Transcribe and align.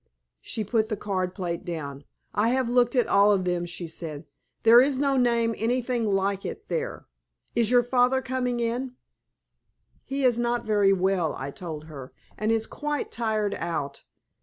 She 0.41 0.63
put 0.63 0.89
the 0.89 0.97
card 0.97 1.35
plate 1.35 1.63
down. 1.63 2.05
"I 2.33 2.47
have 2.49 2.71
looked 2.71 2.95
at 2.95 3.05
all 3.05 3.31
of 3.31 3.45
them," 3.45 3.67
she 3.67 3.85
said. 3.85 4.25
"There 4.63 4.81
is 4.81 4.97
no 4.97 5.15
name 5.15 5.53
anything 5.55 6.05
like 6.07 6.43
it 6.43 6.69
there. 6.69 7.05
Is 7.55 7.69
your 7.69 7.83
father 7.83 8.19
coming 8.19 8.59
in?" 8.59 8.95
"He 10.03 10.23
is 10.25 10.39
not 10.39 10.65
very 10.65 10.91
well," 10.91 11.35
I 11.37 11.51
told 11.51 11.83
her, 11.83 12.11
"and 12.35 12.51
is 12.51 12.65
quite 12.65 13.11
tired 13.11 13.53
out. 13.53 14.03